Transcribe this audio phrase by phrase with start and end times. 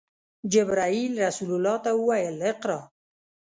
[0.53, 2.79] جبرئیل رسول الله ته وویل: “اقرأ!”